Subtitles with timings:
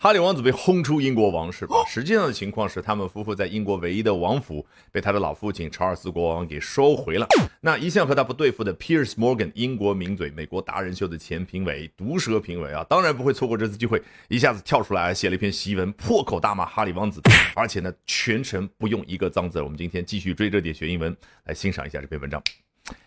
[0.00, 1.74] 哈里王子被轰出英国王室吧？
[1.88, 7.26] 实际上的情况是，他们夫妇在英国唯一的王府被他的老父亲查尔斯国王给收回了。
[7.62, 17.20] 那一向和他不对付的 Piers Morgan，英国名嘴、美国达人秀的前评委、毒舌评委啊，当然不会错过这次机会，一下子跳出来写了一篇檄文，破口大骂哈里王子，
[17.56, 19.60] 而且呢，全程不用一个脏字。
[19.60, 22.40] 我们今天继续追热点学英文，来欣赏一下这篇文章。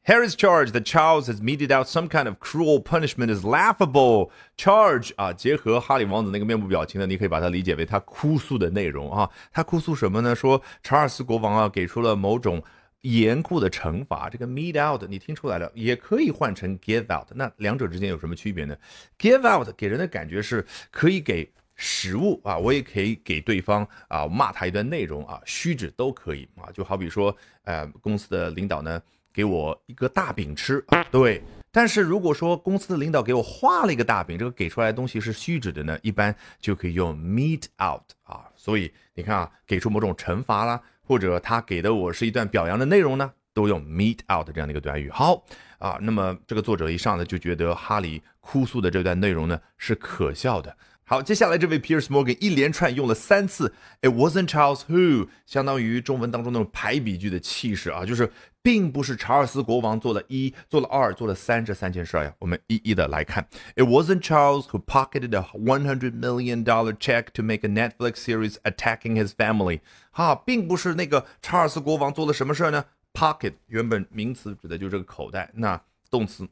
[0.04, 4.31] Harry's charge that Charles has meted out some kind of cruel punishment is laughable.
[4.57, 9.30] Charge 啊，结合哈里王子那个面部表情呢，你可以把它理解为他哭诉的内容啊。
[9.52, 10.36] 他哭诉什么呢？
[10.36, 12.62] 说查尔斯国王啊，给出了某种
[13.02, 14.27] 严酷的惩罚。
[14.27, 17.27] 这个 meet out 你听出来了，也可以换成 give out。
[17.36, 18.75] 那两者之间有什么区别呢
[19.20, 26.70] ？give out 给人的感觉是可以给食物啊，我也可以给对方啊骂他一段内容啊，虚指都可以啊。
[26.73, 29.00] 就好比说，呃，公司的领导呢。
[29.34, 31.41] 给我一个大饼吃，对。
[31.73, 38.45] 但是如果说公司的领导给我画了一个大饼，这个给出来的东西是虚指的呢，一般就可以用 meet out 啊。
[38.58, 45.09] 所以你看啊，给出某种惩罚啦，或者他给的我是一段表扬的内容呢，都用 meet out 这样的一个短语。
[45.09, 45.45] 好
[45.78, 50.75] 啊，那么这个作者一上来就觉得哈里哭诉的这段内容呢是可笑的。
[51.03, 58.31] 好，接下来这位 Piers Morgan 一连串用了三次 "It wasn't Charles who"，相当于中文当中那种排比句的气势啊，就是
[58.64, 62.34] 并不是查尔斯国王做了一、做了二、做了三这三件事呀。
[62.40, 68.56] 我们一一的来看，It wasn't Charles who pocketed a one hundred million dollar check to make a Netflix series
[68.64, 69.81] attacking his family。
[70.12, 76.48] 哈，并不是那个查尔斯国王做了什么事儿呢？Pocket 原本名词指的就是这个口袋，那动词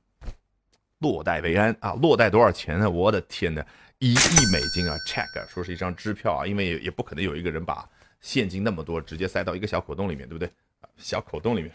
[1.00, 2.90] 落袋为安啊，落袋多少钱呢？
[2.90, 3.66] 我的天哪！
[4.00, 7.88] 一亿美金啊，check 说是一张支票啊，因为也也不可能有一个人把
[8.22, 10.50] 现金那么多直接塞到一个小口洞里面，对不对？
[10.98, 11.72] 小口洞里面，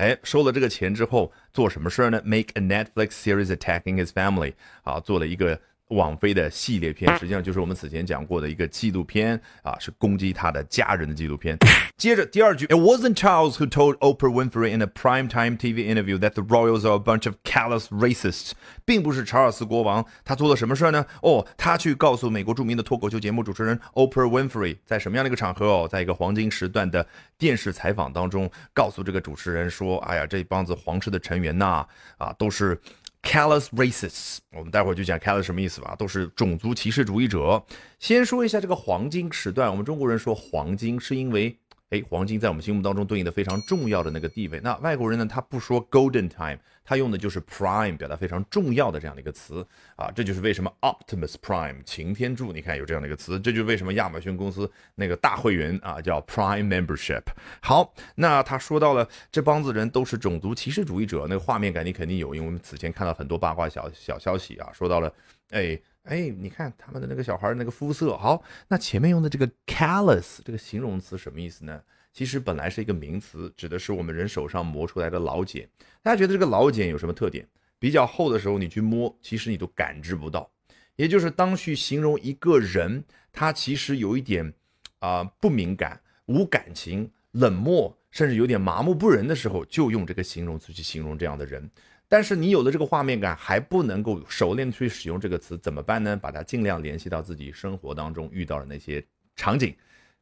[0.00, 5.60] 哎，收了这个钱之后做什么事儿呢？Make a Netflix series attacking his family，啊，做了一个。
[5.90, 11.56] 网飞的系列片实际上就是我们此前讲过的一个纪录片啊，是攻击他的家人的纪录片。
[11.96, 16.94] 接着第二句，It wasn't Charles who told Oprah Winfrey in a primetime TV interview that the royals are
[16.94, 18.52] a bunch of callous racists，
[18.84, 21.04] 并不是查尔斯国王他做了什么事儿呢？
[21.22, 31.84] 哦，他去告诉美国著名的脱口秀节目主持人 Oprah Winfrey，在什么样的一个场合哦，在一个黄金时段的电视采访当中，告诉这个主持人说，哎呀，这帮子皇室的成员呐，
[32.16, 32.80] 啊，都是。
[33.22, 37.62] Callous racists，我们待会儿就讲 callous 什么意思吧，都是种族歧视主义者。
[37.98, 41.56] 先说一下这个黄金时段，我们中国人说黄金是因为。
[41.90, 44.60] 哎，黄金在我们心目当中对应的非常重要的那个地位。
[44.60, 45.26] 那外国人呢？
[45.26, 50.08] 他不说 golden time，他用的就是 prime，表达非常重要的这样的一个词啊。
[50.14, 53.40] 这就是为什么 Optimus Prime 擎天柱，你看有这样的一个词。
[53.40, 57.22] 这就是为什么亚马逊公司那个大会员啊叫 Prime Membership。
[57.60, 65.12] 好，那他说到了这帮子人都是种族歧视主义者，那个画面感你肯定有，因为我们此前看到很多八卦小小消息啊，说到了，
[65.50, 65.76] 哎。
[66.10, 71.80] 哎，你看他们的那个小孩那个肤色好，那前面用的这个 callous 这个形容词什么意思呢？
[72.12, 75.68] 其实本来是一个名词，指的是我们人手上磨出来的老茧。
[76.02, 77.46] 大家觉得这个老茧有什么特点？
[77.78, 80.50] 比较厚的时候你去摸，其实你都感知不到。
[80.96, 84.52] 也就是当去形容一个人，他其实有一点
[84.98, 91.70] 啊不敏感、无感情、冷漠，甚至有点麻木不仁的时候，就用这个形容词去形容这样的人。
[92.09, 96.15] 但是你有了这个画面感，还不能够熟练去使用这个词，怎么办呢？
[96.15, 99.03] 把它尽量联系到自己生活当中遇到的那些
[99.35, 99.75] 场景，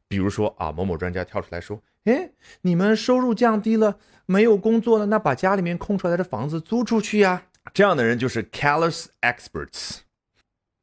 [0.08, 2.30] 比如说啊，某某专家跳出来说：“哎，
[2.62, 7.44] 你们收入降低了，没有工作了，那把家里面空出来的房子租出去呀。”
[7.74, 9.98] 这样的人就是 callous experts。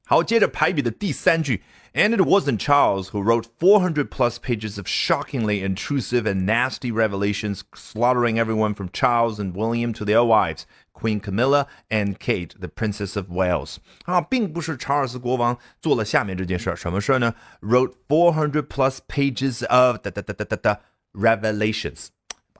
[0.05, 1.63] 好，接着排比的第三句。
[1.93, 8.39] And it wasn't Charles who wrote 400 plus pages of shockingly intrusive and nasty revelations, slaughtering
[8.39, 10.61] everyone from Charles and William to their wives,
[10.95, 13.77] Queen Camilla and Kate, the Princess of Wales.
[14.05, 17.33] 啊，并不是查尔斯国王做了下面这件事儿，什么事儿呢？
[17.61, 20.79] Wrote 400 plus pages of 哒哒哒哒哒哒
[21.13, 22.14] revelations，把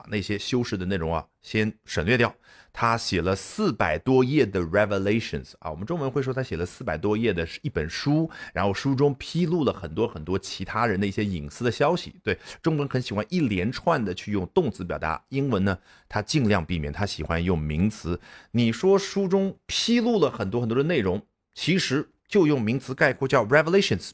[0.09, 2.33] 那些修饰的内容啊先省略掉。
[2.73, 12.13] 他写了四百多页的 Revelations 啊，我们中文会说他写了四百多页的一本书，然后书中披露了很多很多其他人的一些隐私的消息。
[12.23, 15.75] 对中文很喜欢一连串的去用动词表达，英文呢，
[16.07, 18.19] 他尽量避免，他喜欢用名词。
[18.51, 24.11] 你说书中披露了很多很多的内容，其实就用名词概括叫 Revelations。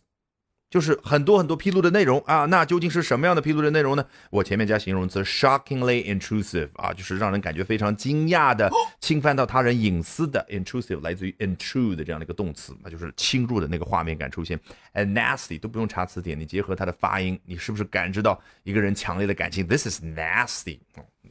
[0.73, 4.03] 就是很多很多披露的内容啊，那究竟是什么样的披露的内容呢？
[4.31, 8.67] 我前面加形容词 shockingly intrusive 啊，就是让人感觉非常惊讶的，
[8.99, 14.59] 侵犯到他人隐私的 intrusive 来自于 intrude 这样的一个动词，那就是侵入的那个画面感出现。
[14.95, 20.79] And nasty 都不用查词典，你结合它的发音，你是不是感知到一个人强烈的感情？This is nasty，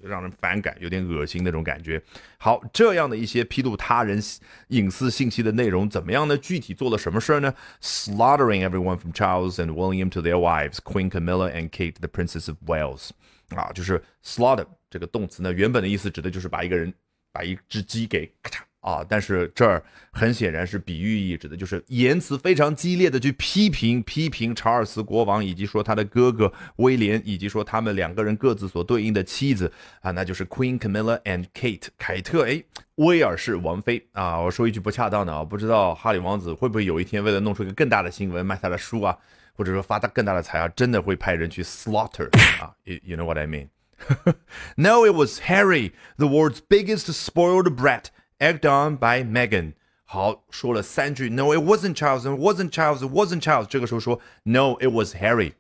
[0.09, 2.03] 让人反感，有点恶心那种感觉。
[2.39, 4.21] 好，这样的一些披露他人
[4.69, 6.37] 隐私信息的内容怎么样呢？
[6.39, 12.59] 具体做了什么事儿呢？Slaughtering everyone from Charles and William to their wives, Queen Camilla and Kate, the Princess of
[12.67, 13.11] Wales。
[13.51, 16.93] 啊，就是 slaughter 这个动词呢，原本的意思指的就是把一个人，
[17.33, 18.72] 把一只鸡给咔嚓。
[18.83, 32.63] 啊，但是这儿很显然是比喻意，指的就是言辞非常激烈的去批评批评查尔斯国王，以及说他的哥哥威廉，以及说他们两个人各自所对应的妻子啊，那就是 Queen Camilla and Kate 凯特，哎，
[32.97, 34.41] 威尔士王妃啊。
[34.41, 39.17] 我说一句不恰当的啊，不知道哈里王子会不会有一天为了弄出一个更大的新闻，卖他的书啊，
[39.55, 42.29] 或者说发大更大的财啊，真的会派人去 slaughter
[42.61, 43.69] 啊？You know what I mean?
[44.77, 48.07] No, it was Harry, the world's biggest spoiled brat.
[48.43, 49.75] Egged on by Megan。
[50.03, 51.31] 好，说了三句。
[51.31, 52.23] No, it wasn't Charles.
[52.23, 52.99] It wasn't Charles.
[52.99, 53.67] It wasn't Charles.
[53.67, 55.53] 这个时候说 No, it was Harry。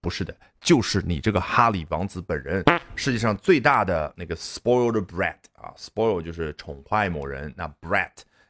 [0.00, 2.64] 不是的，就是你这个哈里王子本人。
[2.96, 8.08] 世界上最大的那个 spoiled brat 啊，spoil 就是宠坏某人，那 brat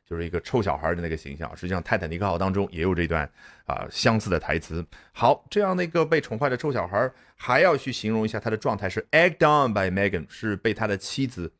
[0.08, 1.50] 就是一个臭小孩的那个形象。
[1.56, 3.28] 实际上，《泰坦尼克号》当中也有这段
[3.66, 4.86] 啊相似的台词。
[5.10, 11.52] 好，这样的一个被宠坏的臭小孩，还要去形容一下他的状态是 egged on by Megan，是被他的妻子。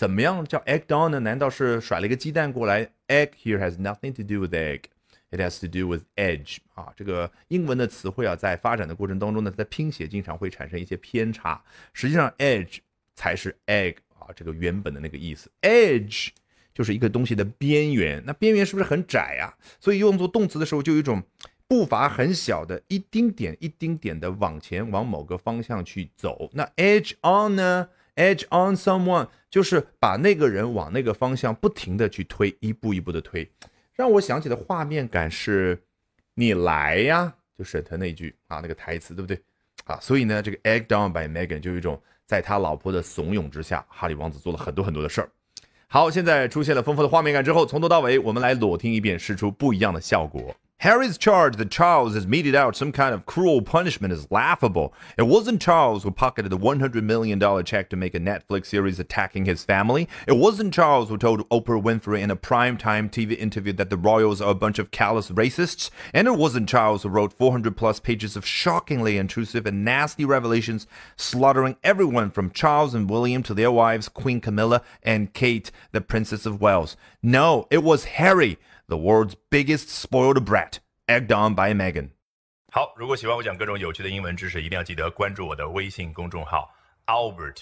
[0.00, 1.20] 怎么样叫 egg on 呢？
[1.20, 4.84] 难道是甩了一个鸡蛋过来？Egg here has nothing to do with egg,
[5.30, 6.90] it has to do with edge 啊。
[6.96, 11.62] 这个英文的词汇啊，在发展的过程当中呢，在拼写经常会产生一些偏差。
[11.92, 12.78] 实际上，edge
[13.14, 15.50] 才是 egg 啊，这个原本的那个意思。
[15.60, 16.28] Edge
[16.72, 19.52] 就是一个东西的边缘，那边缘是不是很窄啊？
[19.78, 21.22] 所以用作动词的时候，就有一种
[21.68, 26.48] 步伐很小的一丁点一丁点的往前往某个方向去走。
[26.54, 33.50] 那 edge on 呢？Edge on someone 就是把那个人往那个方向不停的去推，一步一步的推，
[33.92, 35.82] 让我想起的画面感是，
[36.34, 39.40] 你来呀，就沈腾那句啊那个台词，对不对？
[39.84, 45.30] 啊，所以呢，这个 egg down by Megan 就有一种在他老婆的怂恿之下，哈利王子做了很多很多的事儿。
[45.88, 50.54] 好，现在出现了丰富的画面感之后，从头到尾我们来裸听一遍，试出不一样的效果。
[50.80, 54.94] Harry's charge that Charles has meted out some kind of cruel punishment is laughable.
[55.18, 59.44] It wasn't Charles who pocketed the $100 million check to make a Netflix series attacking
[59.44, 60.08] his family.
[60.26, 64.40] It wasn't Charles who told Oprah Winfrey in a primetime TV interview that the royals
[64.40, 65.90] are a bunch of callous racists.
[66.14, 70.86] And it wasn't Charles who wrote 400 plus pages of shockingly intrusive and nasty revelations,
[71.14, 76.46] slaughtering everyone from Charles and William to their wives, Queen Camilla and Kate, the Princess
[76.46, 76.96] of Wales.
[77.22, 78.58] No, it was Harry
[78.89, 82.11] The world's biggest spoiled brat, egged on by Megan。
[82.71, 86.69] 好，如果喜欢我讲各种有趣的英文知识，一定要记得关注我的微信公众号
[87.05, 87.61] Albert